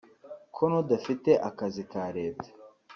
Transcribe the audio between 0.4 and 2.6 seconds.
ko n’udafite akazi ka Leta